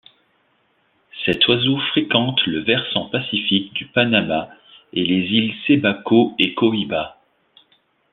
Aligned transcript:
Cet 1.23 1.47
oiseau 1.47 1.77
fréquente 1.91 2.43
le 2.47 2.61
versant 2.63 3.05
pacifique 3.09 3.71
du 3.73 3.85
Panama 3.85 4.49
et 4.93 5.05
les 5.05 5.27
îles 5.31 5.53
Cebaco 5.67 6.33
et 6.39 6.55
Coiba. 6.55 7.19